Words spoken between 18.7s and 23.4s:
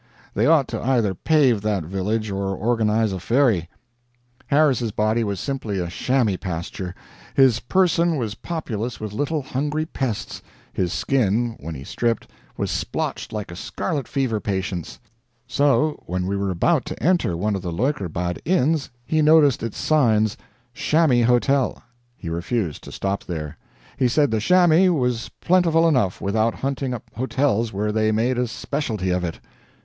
and he noticed its sign, "Chamois Hotel," he refused to stop